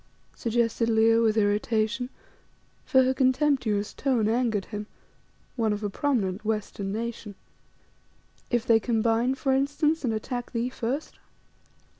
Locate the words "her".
3.03-3.13